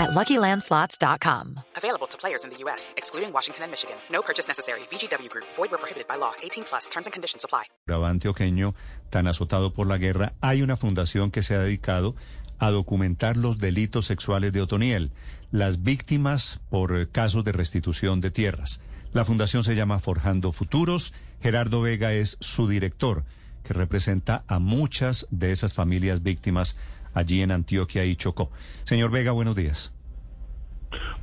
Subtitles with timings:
[0.00, 1.60] at LuckyLandSlots.com.
[1.76, 3.96] Available to players in the U.S., excluding Washington and Michigan.
[4.10, 4.80] No purchase necessary.
[4.90, 5.46] VGW Group.
[5.56, 6.32] Void where prohibited by law.
[6.42, 6.88] 18 plus.
[6.88, 7.64] Terms and conditions apply.
[7.86, 8.74] antioqueño,
[9.10, 12.14] tan azotado por la guerra, hay una fundación que se ha dedicado
[12.60, 15.12] a documentar los delitos sexuales de Otoniel,
[15.50, 18.80] las víctimas por casos de restitución de tierras.
[19.12, 21.12] La fundación se llama Forjando Futuros.
[21.40, 23.24] Gerardo Vega es su director,
[23.64, 26.76] que representa a muchas de esas familias víctimas
[27.14, 28.50] allí en Antioquia y Chocó.
[28.84, 29.92] Señor Vega, buenos días.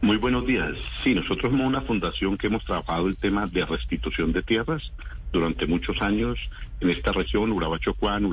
[0.01, 0.75] Muy buenos días.
[1.03, 4.91] Sí, nosotros somos una fundación que hemos trabajado el tema de restitución de tierras
[5.31, 6.37] durante muchos años
[6.79, 8.25] en esta región, Urabá Chocuán,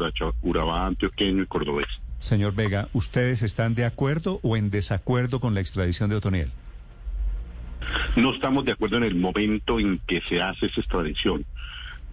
[0.43, 1.87] Urabá Antioqueño y Cordobés.
[2.19, 6.51] Señor Vega, ¿ustedes están de acuerdo o en desacuerdo con la extradición de Otoniel?
[8.17, 11.45] No estamos de acuerdo en el momento en que se hace esa extradición.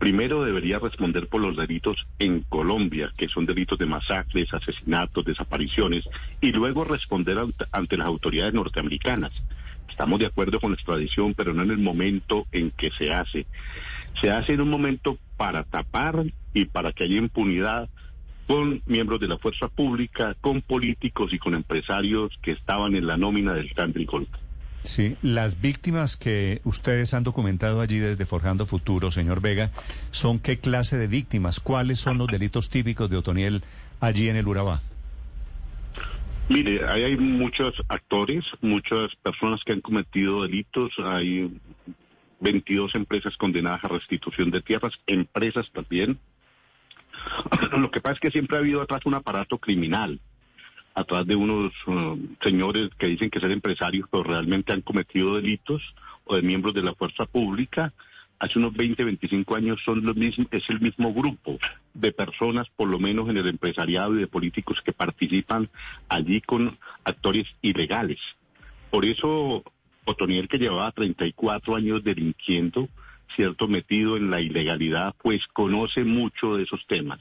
[0.02, 6.10] Primero debería responder por los delitos en Colombia, que son delitos de masacres, asesinatos, desapariciones,
[6.42, 7.38] y luego responder
[7.72, 9.32] ante las autoridades norteamericanas.
[9.88, 13.46] Estamos de acuerdo con la extradición, pero no en el momento en que se hace.
[14.20, 17.88] Se hace en un momento para tapar y para que haya impunidad
[18.48, 23.18] con miembros de la fuerza pública, con políticos y con empresarios que estaban en la
[23.18, 24.08] nómina del Country
[24.84, 29.70] Sí, las víctimas que ustedes han documentado allí desde Forjando Futuro, señor Vega,
[30.10, 31.60] ¿son qué clase de víctimas?
[31.60, 33.64] ¿Cuáles son los delitos típicos de Otoniel
[34.00, 34.82] allí en el Urabá?
[36.50, 41.50] Mire, hay muchos actores, muchas personas que han cometido delitos, hay
[42.40, 46.18] 22 empresas condenadas a restitución de tierras, empresas también.
[47.78, 50.20] Lo que pasa es que siempre ha habido atrás un aparato criminal
[50.94, 55.82] atrás de unos uh, señores que dicen que ser empresarios, pero realmente han cometido delitos,
[56.26, 57.94] o de miembros de la fuerza pública.
[58.40, 61.60] Hace unos 20, 25 años son los mismos, es el mismo grupo
[61.94, 65.70] de personas, por lo menos en el empresariado y de políticos que participan
[66.10, 68.20] allí con actores ilegales.
[68.90, 69.64] Por eso,
[70.06, 72.90] Otoniel, que llevaba 34 años delinquiendo,
[73.36, 77.20] cierto, metido en la ilegalidad, pues conoce mucho de esos temas.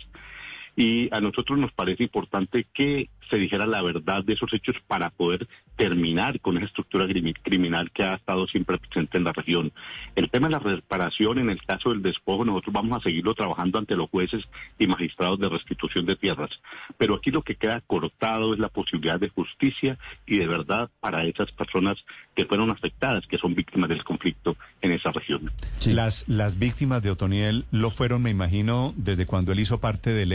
[0.80, 5.10] Y a nosotros nos parece importante que se dijera la verdad de esos hechos para
[5.10, 5.46] poder
[5.76, 7.06] terminar con esa estructura
[7.42, 9.72] criminal que ha estado siempre presente en la región.
[10.16, 13.78] El tema de la reparación, en el caso del despojo, nosotros vamos a seguirlo trabajando
[13.78, 14.42] ante los jueces
[14.78, 16.50] y magistrados de restitución de tierras.
[16.98, 21.24] Pero aquí lo que queda cortado es la posibilidad de justicia y de verdad para
[21.24, 21.98] esas personas
[22.34, 25.50] que fueron afectadas, que son víctimas del conflicto en esa región.
[25.86, 30.32] Las, las víctimas de Otoniel lo fueron, me imagino, desde cuando él hizo parte del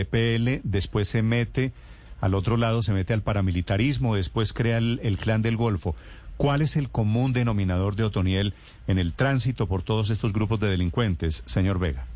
[0.64, 1.72] Después se mete
[2.22, 5.96] al otro lado se mete al paramilitarismo, después crea el, clan del Golfo.
[6.38, 8.54] ¿Cuál es el común denominador de Otoniel
[8.88, 12.08] en el tránsito por todos estos grupos de delincuentes, señor Vega?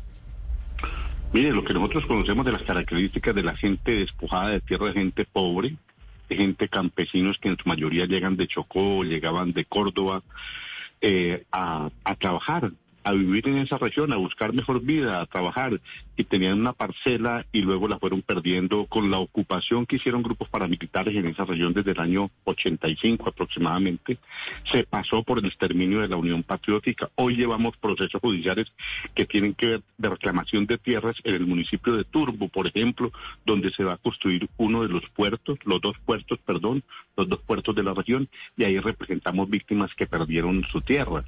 [1.32, 4.94] Mire, lo que nosotros conocemos de las características de la gente despojada de tierra, de
[4.94, 5.76] gente pobre,
[6.28, 10.22] de gente campesinos que en su mayoría llegan de Chocó, llegaban de Córdoba,
[11.00, 15.80] eh, a trabajar a vivir en esa región, a buscar mejor vida, a trabajar,
[16.16, 20.48] y tenían una parcela y luego la fueron perdiendo con la ocupación que hicieron grupos
[20.50, 24.18] paramilitares en esa región desde el año 85 aproximadamente.
[24.70, 27.08] Se pasó por el exterminio de la Unión Patriótica.
[27.14, 28.70] Hoy llevamos procesos judiciales
[29.14, 33.10] que tienen que ver de reclamación de tierras en el municipio de Turbo, por ejemplo,
[33.46, 36.82] donde se va a construir uno de los puertos, los dos puertos, perdón,
[37.16, 41.24] los dos puertos de la región, y ahí representamos víctimas que perdieron su tierra.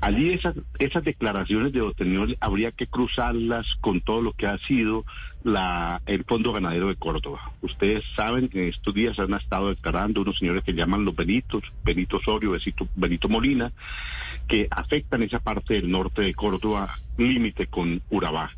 [0.00, 5.04] Allí esas, esas declaraciones de Oteniol habría que cruzarlas con todo lo que ha sido
[5.44, 7.52] la, el Fondo Ganadero de Córdoba.
[7.60, 11.62] Ustedes saben que en estos días han estado declarando unos señores que llaman los Benitos,
[11.84, 12.56] Benito Osorio,
[12.96, 13.72] Benito Molina,
[14.48, 18.52] que afectan esa parte del norte de Córdoba, límite con Urabá.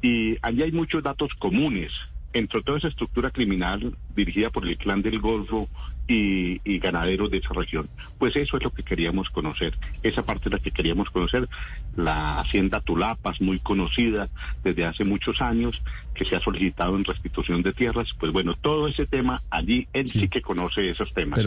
[0.00, 1.92] Y allí hay muchos datos comunes
[2.32, 5.68] entre toda esa estructura criminal dirigida por el clan del Golfo
[6.08, 7.88] y, ganaderos de esa región.
[8.18, 11.48] Pues eso es lo que queríamos conocer, esa parte es la que queríamos conocer,
[11.96, 14.28] la hacienda Tulapas, muy conocida
[14.64, 15.82] desde hace muchos años,
[16.14, 20.08] que se ha solicitado en restitución de tierras, pues bueno, todo ese tema, allí él
[20.08, 21.40] sí, que conoce esos temas.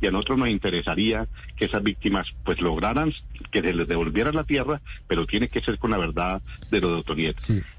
[0.00, 1.26] Y a nosotros nos interesaría
[1.56, 3.12] que esas víctimas pues lograran
[3.50, 6.88] que se les devolviera la tierra, pero tiene que ser con la verdad de lo
[6.88, 7.36] de Otoniet.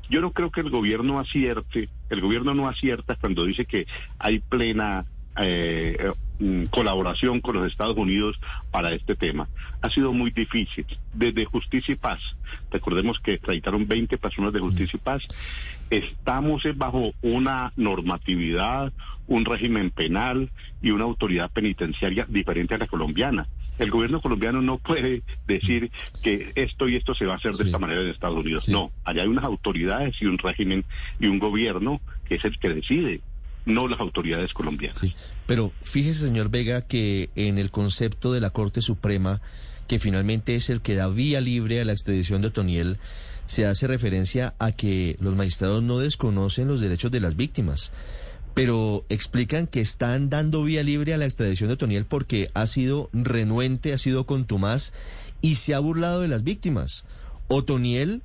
[0.09, 3.87] Yo no creo que el gobierno acierte, el gobierno no acierta cuando dice que
[4.19, 5.05] hay plena
[5.37, 8.39] eh, mm, colaboración con los Estados Unidos
[8.71, 9.47] para este tema.
[9.81, 10.85] Ha sido muy difícil.
[11.13, 12.19] Desde Justicia y Paz,
[12.71, 15.27] recordemos que extraditaron 20 personas de Justicia y Paz,
[15.89, 18.93] estamos bajo una normatividad,
[19.27, 20.49] un régimen penal
[20.81, 23.47] y una autoridad penitenciaria diferente a la colombiana.
[23.79, 25.91] El gobierno colombiano no puede decir
[26.21, 28.69] que esto y esto se va a hacer de esta manera en Estados Unidos.
[28.69, 30.85] No, allá hay unas autoridades y un régimen
[31.19, 33.21] y un gobierno que es el que decide
[33.65, 35.01] no las autoridades colombianas.
[35.45, 39.41] Pero fíjese, señor Vega, que en el concepto de la Corte Suprema,
[39.87, 42.97] que finalmente es el que da vía libre a la extradición de Otoniel,
[43.45, 47.91] se hace referencia a que los magistrados no desconocen los derechos de las víctimas
[48.53, 53.09] pero explican que están dando vía libre a la extradición de Toniel porque ha sido
[53.11, 54.93] renuente, ha sido contumaz
[55.41, 57.05] y se ha burlado de las víctimas.
[57.47, 58.21] Otoniel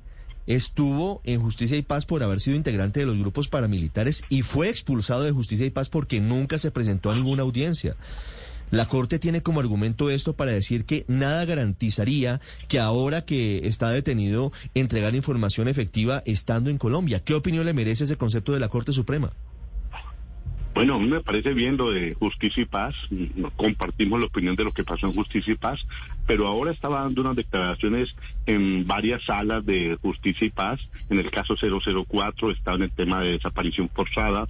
[0.49, 4.67] estuvo en Justicia y Paz por haber sido integrante de los grupos paramilitares y fue
[4.67, 7.95] expulsado de Justicia y Paz porque nunca se presentó a ninguna audiencia.
[8.71, 13.89] La Corte tiene como argumento esto para decir que nada garantizaría que ahora que está
[13.89, 17.19] detenido entregar información efectiva estando en Colombia.
[17.23, 19.31] ¿Qué opinión le merece ese concepto de la Corte Suprema?
[20.79, 22.95] Bueno, a mí me parece bien lo de Justicia y Paz,
[23.57, 25.85] compartimos la opinión de lo que pasó en Justicia y Paz,
[26.25, 28.15] pero ahora estaba dando unas declaraciones
[28.45, 30.79] en varias salas de Justicia y Paz,
[31.09, 34.47] en el caso 004 estaba en el tema de desaparición forzada,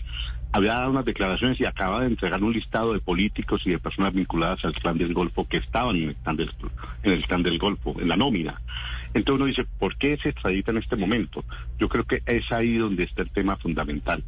[0.51, 4.13] había dado unas declaraciones y acaba de entregar un listado de políticos y de personas
[4.13, 6.39] vinculadas al clan del Golfo que estaban en el clan
[7.01, 8.61] en el del Golfo, en la nómina.
[9.13, 11.43] Entonces uno dice, ¿por qué se extradita en este momento?
[11.79, 14.23] Yo creo que es ahí donde está el tema fundamental.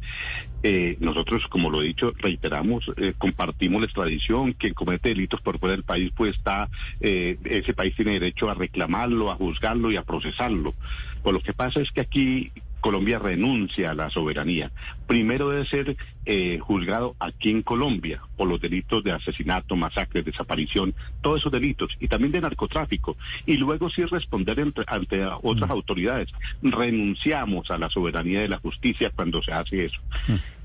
[0.62, 5.58] Eh, nosotros, como lo he dicho, reiteramos, eh, compartimos la extradición, quien comete delitos por
[5.58, 6.68] fuera del país, pues está,
[7.00, 10.74] eh, ese país tiene derecho a reclamarlo, a juzgarlo y a procesarlo.
[11.22, 12.52] Pues lo que pasa es que aquí
[12.82, 14.70] Colombia renuncia a la soberanía.
[15.06, 15.96] Primero debe ser
[16.26, 21.96] eh, juzgado aquí en Colombia por los delitos de asesinato, masacre, desaparición, todos esos delitos,
[22.00, 23.16] y también de narcotráfico.
[23.46, 25.72] Y luego sí responder ante otras mm.
[25.72, 26.28] autoridades.
[26.60, 30.00] Renunciamos a la soberanía de la justicia cuando se hace eso.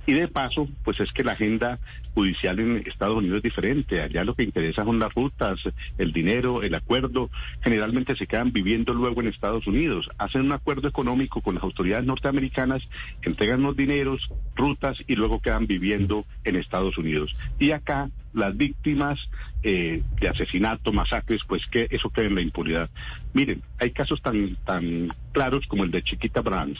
[0.08, 1.80] Y de paso, pues es que la agenda
[2.14, 4.02] judicial en Estados Unidos es diferente.
[4.02, 5.60] Allá lo que interesa son las rutas,
[5.98, 7.30] el dinero, el acuerdo.
[7.62, 10.10] Generalmente se quedan viviendo luego en Estados Unidos.
[10.18, 12.82] Hacen un acuerdo económico con las autoridades norteamericanas,
[13.22, 17.34] entregan los dineros, rutas y luego quedan viviendo en Estados Unidos.
[17.60, 19.20] Y acá las víctimas
[19.62, 22.90] eh, de asesinato, masacres, pues que eso queda en la impunidad.
[23.34, 26.80] Miren, hay casos tan, tan claros como el de Chiquita Brands.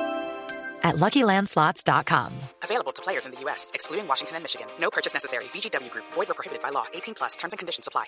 [0.83, 2.33] at LuckyLandSlots.com.
[2.63, 4.67] Available to players in the U.S., excluding Washington and Michigan.
[4.79, 5.45] No purchase necessary.
[5.53, 6.05] VGW Group.
[6.13, 6.85] Void or prohibited by law.
[6.93, 7.37] 18 plus.
[7.37, 8.05] Terms and conditions apply.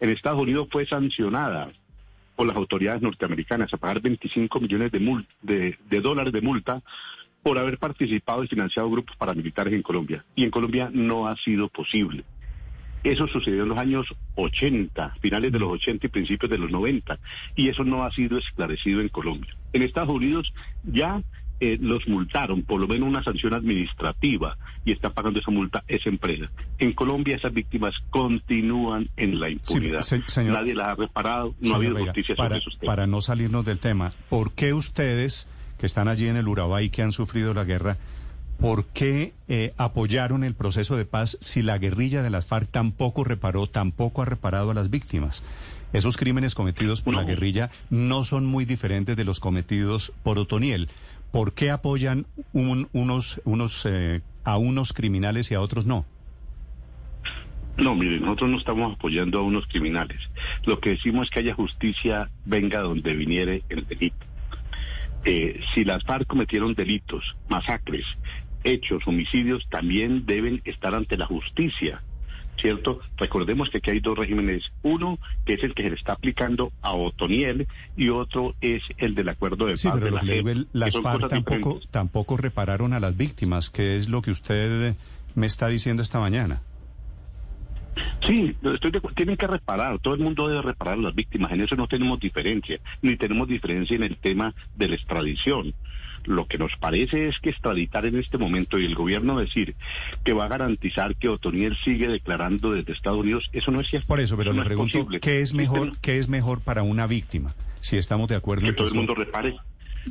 [0.00, 1.72] En Estados Unidos fue sancionada
[2.36, 6.82] por las autoridades norteamericanas a pagar 25 millones de, mul de, de dólares de multa
[7.42, 10.24] por haber participado y financiado grupos paramilitares en Colombia.
[10.36, 12.24] Y en Colombia no ha sido posible.
[13.04, 17.18] Eso sucedió en los años 80, finales de los 80 y principios de los 90,
[17.56, 19.56] y eso no ha sido esclarecido en Colombia.
[19.72, 20.52] En Estados Unidos
[20.84, 21.22] ya
[21.60, 26.08] eh, los multaron, por lo menos una sanción administrativa, y está pagando esa multa esa
[26.08, 26.50] empresa.
[26.78, 30.04] En Colombia esas víctimas continúan en la impunidad.
[30.44, 32.94] Nadie las ha reparado, no ha habido justicia para, sobre esos temas.
[32.94, 37.02] Para no salirnos del tema, ¿por qué ustedes, que están allí en el Urabá que
[37.02, 37.96] han sufrido la guerra,
[38.58, 43.24] ¿por qué eh, apoyaron el proceso de paz si la guerrilla de las FARC tampoco
[43.24, 45.42] reparó, tampoco ha reparado a las víctimas?
[45.92, 50.90] Esos crímenes cometidos por la guerrilla no son muy diferentes de los cometidos por Otoniel.
[51.30, 56.04] ¿Por qué apoyan unos, unos, eh, a unos criminales y a otros no?
[57.76, 60.18] No, mire, nosotros no estamos apoyando a unos criminales.
[60.64, 64.26] Lo que decimos es que haya justicia, venga donde viniere el delito.
[65.24, 68.04] Eh, si las FARC cometieron delitos, masacres,
[68.64, 72.02] hechos, homicidios, también deben estar ante la justicia.
[72.60, 73.00] ¿Cierto?
[73.16, 74.70] Recordemos que aquí hay dos regímenes.
[74.82, 79.14] Uno, que es el que se le está aplicando a Otoniel, y otro es el
[79.14, 79.80] del acuerdo de paz.
[79.80, 83.96] Sí, pero de lo la que las FARC tampoco, tampoco repararon a las víctimas, que
[83.96, 84.94] es lo que usted
[85.34, 86.60] me está diciendo esta mañana.
[88.26, 91.76] Sí, estoy tienen que reparar, todo el mundo debe reparar a las víctimas, en eso
[91.76, 95.74] no tenemos diferencia, ni tenemos diferencia en el tema de la extradición.
[96.24, 99.76] Lo que nos parece es que extraditar en este momento y el gobierno decir
[100.24, 104.08] que va a garantizar que Otoniel sigue declarando desde Estados Unidos, eso no es cierto.
[104.08, 107.54] Por eso, pero le pregunto, ¿qué es mejor, qué es mejor para una víctima?
[107.80, 109.56] Si estamos de acuerdo que en todo el mundo repare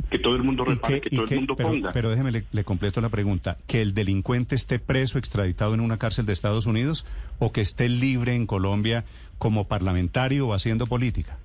[0.09, 1.91] que todo el mundo repare, que, todo el mundo pero, ponga.
[1.93, 3.57] Pero déjeme, le, le, completo la pregunta.
[3.67, 7.05] ¿Que el delincuente esté preso, extraditado en una cárcel de Estados Unidos
[7.39, 9.05] o que esté libre en Colombia
[9.37, 11.37] como parlamentario o haciendo política?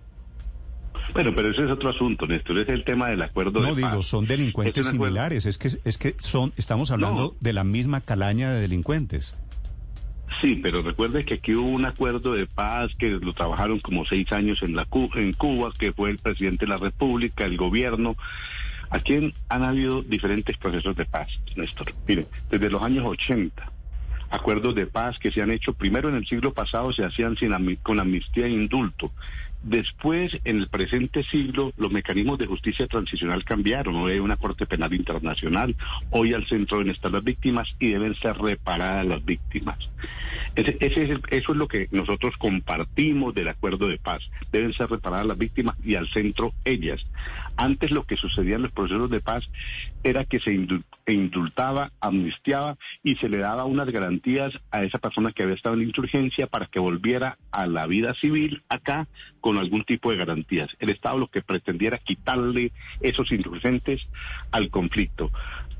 [1.14, 2.58] Bueno, pero ese es otro asunto, Néstor.
[2.58, 4.06] Es el tema del acuerdo no, de digo, paz.
[4.06, 5.44] son delincuentes similares.
[5.46, 7.34] Es que, es que son, estamos hablando No.
[7.40, 9.36] de la misma calaña de delincuentes.
[10.42, 14.32] Sí, pero recuerde que aquí hubo un acuerdo de paz que lo trabajaron como seis
[14.32, 18.16] años en, la en Cuba, que fue el presidente de la República, el gobierno.
[18.90, 21.94] Aquí han, han habido diferentes procesos de paz, Néstor.
[22.08, 23.70] Mire, desde los años 80,
[24.30, 27.76] acuerdos de paz que se han hecho primero en el siglo pasado se hacían sin
[27.76, 29.12] con amnistía e indulto.
[29.62, 33.94] Después, en el presente siglo, los mecanismos de justicia transicional cambiaron.
[33.94, 35.76] Hoy hay una Corte Penal Internacional,
[36.10, 39.78] hoy al centro deben estar las víctimas y deben ser reparadas las víctimas.
[40.54, 44.22] Ese, ese es el- eso es lo que nosotros compartimos del acuerdo de paz.
[44.52, 47.00] Deben ser reparadas las víctimas y al centro ellas.
[47.56, 49.44] Antes lo que sucedía en los procesos de paz
[50.02, 55.32] era que se indu- indultaba, amnistiaba y se le daba unas garantías a esa persona
[55.32, 59.08] que había estado en insurgencia para que volviera a la vida civil acá
[59.40, 60.68] con algún tipo de garantías.
[60.80, 64.02] El Estado lo que pretendía era quitarle esos insurgentes
[64.50, 65.30] al conflicto.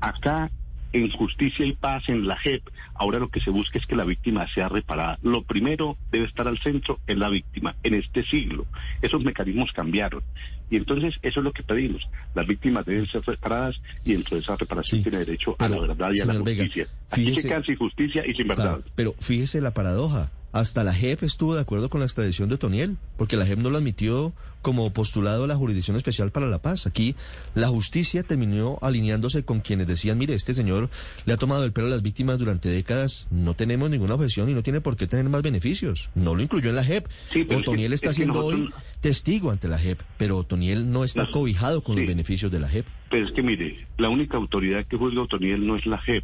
[0.01, 0.49] Acá
[0.93, 2.63] en justicia y paz en la JEP,
[2.95, 5.17] ahora lo que se busca es que la víctima sea reparada.
[5.23, 8.65] Lo primero debe estar al centro es la víctima en este siglo.
[9.01, 10.23] Esos mecanismos cambiaron.
[10.69, 12.07] Y entonces eso es lo que pedimos.
[12.33, 15.79] Las víctimas deben ser reparadas y dentro de esa reparación Sí, tiene derecho a la
[15.79, 16.87] verdad y a la Vega, justicia.
[17.11, 18.63] Aquí fíjese- se quedan sin justicia y sin verdad.
[18.77, 20.31] Claro, pero fíjese la paradoja.
[20.53, 23.71] Hasta la JEP estuvo de acuerdo con la extradición de Otoniel, porque la JEP no
[23.71, 26.85] lo admitió como postulado a la Jurisdicción Especial para la Paz.
[26.85, 27.15] Aquí
[27.55, 30.91] la justicia terminó alineándose con quienes decían, mire, este señor
[31.25, 34.53] le ha tomado el pelo a las víctimas durante décadas, no tenemos ninguna objeción y
[34.53, 36.11] no tiene por qué tener más beneficios.
[36.13, 37.07] No lo incluyó en la JEP.
[37.31, 38.69] Sí, es Otoniel está es siendo hoy
[39.01, 42.01] testigo ante la JEP, pero Otoniel no está No, cobijado con sí.
[42.01, 42.85] los beneficios de la JEP.
[43.09, 46.23] Pero es que mire, la única autoridad que juzga a Otoniel no es la JEP.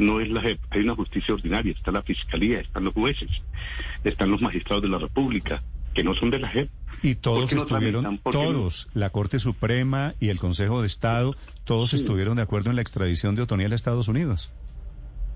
[0.00, 3.28] No es la JEP, hay una justicia ordinaria, está la fiscalía, están los jueces,
[4.02, 5.62] están los magistrados de la República,
[5.94, 6.70] que no son de la JEP.
[7.02, 11.96] Y ¿Por todos estuvieron, todos, la Corte Suprema y el Consejo de Estado, todos Sí.
[11.96, 14.50] estuvieron de acuerdo en la extradición de Otoniel a Estados Unidos.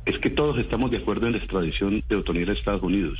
[0.06, 3.18] Es que todos estamos de acuerdo en la extradición de Otoniel a Estados Unidos,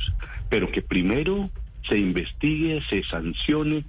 [0.49, 1.49] pero que primero
[1.89, 3.83] se investigue, se sancione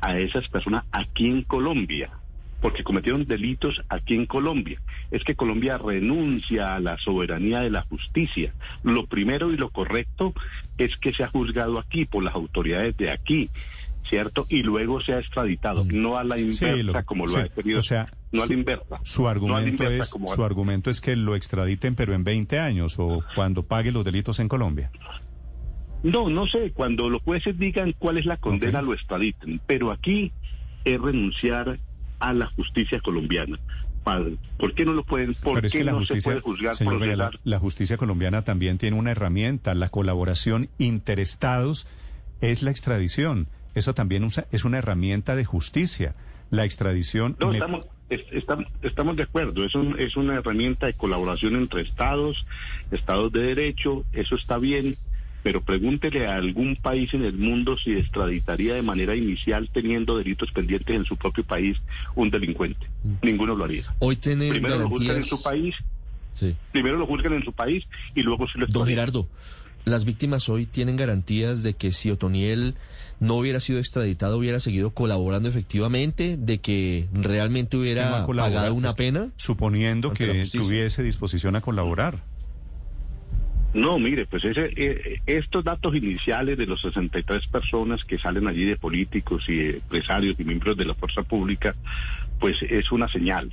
[0.00, 2.10] a esas personas aquí en Colombia,
[2.60, 4.80] porque cometieron delitos aquí en Colombia.
[5.10, 8.52] Es que Colombia renuncia a la soberanía de la justicia.
[8.82, 10.34] Lo primero y lo correcto
[10.78, 13.50] es que sea juzgado aquí por las autoridades de aquí.
[14.08, 14.46] ¿Cierto?
[14.48, 17.78] Y luego sea extraditado, no a la inversa lo- como lo sí, ha querido.
[17.80, 18.98] o sea, no a la inversa.
[19.04, 22.58] Su No argumento inversa es como su argumento es que lo extraditen pero en 20
[22.58, 24.90] años o cuando pague los delitos en Colombia.
[26.02, 29.60] No, no sé, cuando los jueces digan cuál es la condena, lo extraditen.
[29.66, 30.32] Pero aquí
[30.84, 31.78] es renunciar
[32.20, 33.58] a la justicia colombiana.
[34.58, 35.34] ¿Por qué no lo pueden?
[35.34, 37.96] ¿Por Pero es qué que la no se justicia, puede juzgar, señor Vega, la, justicia
[37.96, 41.86] colombiana también tiene una herramienta, la colaboración interestados
[42.40, 43.48] es la extradición.
[43.74, 46.14] Eso también usa- es una herramienta de justicia.
[46.50, 49.64] La extradición No, estamos, es- estamos, estamos de acuerdo.
[49.64, 52.44] Es, un- es una herramienta de colaboración entre estados,
[52.90, 54.96] estados de derecho, eso está bien.
[55.42, 60.50] Pero pregúntele a algún país en el mundo si extraditaría de manera inicial teniendo delitos
[60.52, 61.78] pendientes en su propio país
[62.14, 62.86] un delincuente.
[63.22, 63.84] Ninguno lo haría.
[64.00, 65.38] Hoy tiene Primero lo juzgan en garantías...
[65.38, 65.74] su país,
[66.34, 66.54] Sí.
[66.72, 68.86] primero lo juzgan en su país y luego se lo Don.
[68.86, 69.28] Gerardo,
[69.84, 72.74] las víctimas hoy tienen garantías de que si Otoniel
[73.18, 78.26] no hubiera sido extraditado, hubiera seguido colaborando efectivamente, de que realmente es que hubiera no
[78.26, 79.30] colaborado, pagado una pues, pena.
[79.36, 82.22] Suponiendo que tuviese disposición a colaborar.
[83.72, 88.64] No, mire, pues ese, eh, estos datos iniciales de los 63 personas que salen allí
[88.64, 91.76] de políticos y empresarios y miembros de la fuerza pública,
[92.40, 93.50] pues es una señal.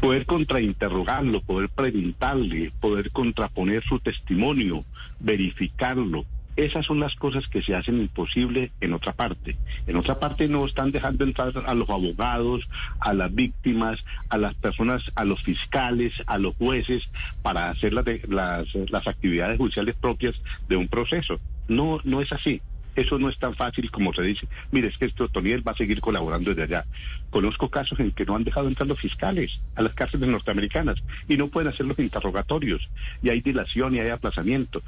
[0.00, 4.84] Poder contrainterrogarlo, poder preguntarle, poder contraponer su testimonio,
[5.18, 6.26] verificarlo,
[6.58, 9.56] esas son las cosas que se hacen imposible en otra parte.
[9.86, 14.54] En otra parte no están dejando entrar a los abogados, a las víctimas, a las
[14.56, 17.08] personas, a los fiscales, a los jueces
[17.42, 20.34] para hacer las, las, actividades judiciales propias
[20.68, 21.38] de un proceso.
[21.68, 22.60] No, no es así.
[22.96, 24.48] Eso no es tan fácil como se dice.
[24.72, 26.84] Mire, es que este Otoniel va a seguir colaborando desde allá.
[27.30, 30.96] Conozco casos en que no han dejado entrar los fiscales a las cárceles norteamericanas
[31.28, 32.88] y no pueden hacer los interrogatorios.
[33.22, 34.82] Y hay dilación y hay aplazamiento.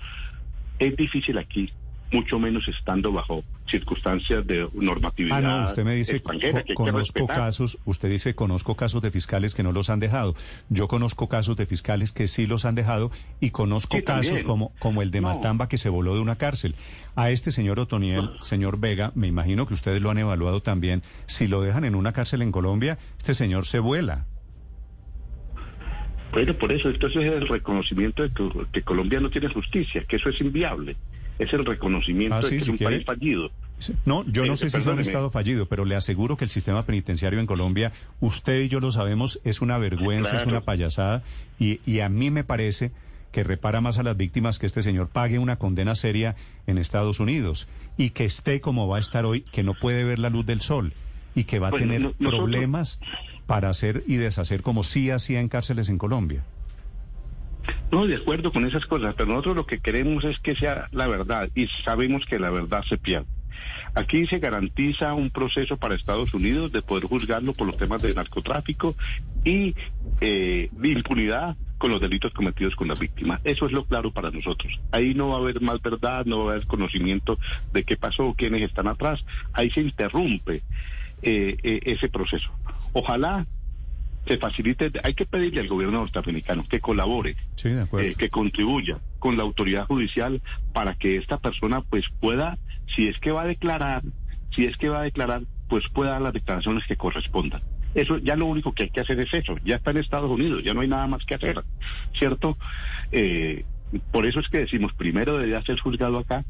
[0.80, 1.70] Es difícil aquí,
[2.10, 6.20] mucho menos estando bajo circunstancias de normatividad Ah, no, usted me dice,
[6.66, 10.34] que conozco casos, usted dice, conozco casos de fiscales que no los han dejado.
[10.70, 14.46] Yo conozco casos de fiscales que sí los han dejado y conozco Sí, casos también.
[14.46, 15.28] como, como el de No.
[15.28, 16.75] Matamba que se voló de una cárcel.
[17.14, 21.02] A este señor Otoniel, señor Vega, me imagino que ustedes lo han evaluado también.
[21.26, 24.26] Si lo dejan en una cárcel en Colombia, este señor se vuela.
[26.32, 30.16] Bueno, por eso, entonces es el reconocimiento de que, que Colombia no tiene justicia, que
[30.16, 30.96] eso es inviable.
[31.38, 32.96] Es el reconocimiento Ah, de que si es un quiere.
[32.96, 33.50] país fallido.
[34.04, 36.50] No, yo no Eh, sé si es un estado fallido, pero le aseguro que el
[36.50, 41.22] sistema penitenciario en Colombia, usted y yo lo sabemos, es una vergüenza, es una payasada,
[41.58, 42.92] y, y a mí me parece
[43.32, 47.20] que repara más a las víctimas que este señor pague una condena seria en Estados
[47.20, 50.44] Unidos y que esté como va a estar hoy, que no puede ver la luz
[50.44, 50.92] del sol
[51.34, 53.00] y que va a Bueno, tener no- nosotros- problemas
[53.50, 56.45] para hacer y deshacer como sí hacía en cárceles en Colombia.
[57.90, 61.09] No, de acuerdo con esas cosas, pero nosotros lo que queremos es que sea la
[61.09, 63.26] verdad y sabemos que la verdad se pierde.
[63.97, 68.14] Aquí se garantiza un proceso para Estados Unidos de poder juzgarlo por los temas de
[68.14, 68.95] narcotráfico
[69.45, 69.75] y
[70.21, 73.40] eh, de impunidad con los delitos cometidos con las víctimas.
[73.42, 74.78] Eso es lo claro para nosotros.
[74.92, 77.37] Ahí no va a haber más verdad, no va a haber conocimiento
[77.73, 79.25] de qué pasó, quiénes están atrás.
[79.54, 80.62] Ahí se interrumpe
[81.22, 82.50] eh, eh, ese proceso.
[82.92, 83.46] Ojalá
[84.26, 88.06] se facilite, hay que pedirle al gobierno norteamericano que colabore Sí, de acuerdo.
[88.08, 90.42] eh, que contribuya con la autoridad judicial
[90.74, 92.58] para que esta persona pues pueda,
[92.94, 94.02] si es que va a declarar,
[94.54, 97.62] si es que va a declarar, pues pueda dar las declaraciones que correspondan.
[97.94, 100.62] Eso ya lo único que hay que hacer es eso, ya está en Estados Unidos,
[100.64, 101.64] ya no hay nada más que hacer,
[102.16, 102.56] ¿cierto?
[103.10, 103.64] Eh,
[104.12, 106.44] por eso es que decimos, primero debería ser juzgado acá,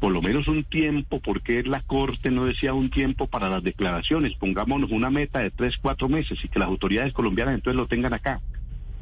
[0.00, 4.34] por lo menos un tiempo, porque la Corte no decía un tiempo para las declaraciones,
[4.34, 8.12] pongámonos una meta de tres, cuatro meses y que las autoridades colombianas entonces lo tengan
[8.12, 8.40] acá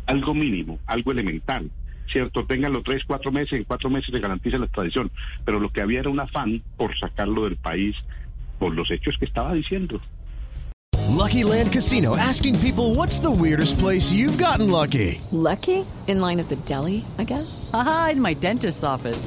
[0.06, 1.70] algo mínimo, algo elemental,
[2.10, 2.44] ¿cierto?
[2.46, 5.10] Ténganlo tres, cuatro meses, en cuatro meses se garantiza la extradición,
[5.44, 7.96] pero lo que había era un afán por sacarlo del país
[8.58, 10.00] por los hechos que estaba diciendo.
[11.10, 15.20] Lucky Land Casino asking people what's the weirdest place you've gotten lucky?
[15.30, 15.86] Lucky?
[16.06, 17.70] In line at the deli, I guess?
[17.72, 19.26] Aha, in my dentist's office.